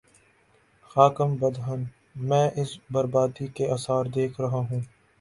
[0.91, 1.81] خاکم بدہن،
[2.27, 4.81] میں اس بر بادی کے آثار دیکھ رہا ہوں۔